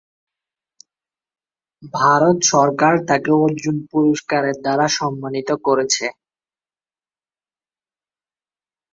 ভারত 1.93 2.37
সরকার 2.51 2.93
তাকে 3.09 3.31
অর্জুন 3.41 3.75
পুরস্কারের 3.91 4.55
দ্বারা 4.63 4.87
সন্মানিত 4.97 5.49
করছে। 5.65 6.05